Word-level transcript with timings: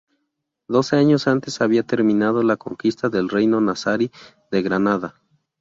Doce 0.67 0.95
años 0.95 1.27
antes 1.27 1.61
había 1.61 1.83
terminado 1.83 2.41
la 2.41 2.57
conquista 2.57 3.09
del 3.09 3.29
reino 3.29 3.61
nazarí 3.61 4.09
de 4.49 4.63
Granada. 4.63 5.21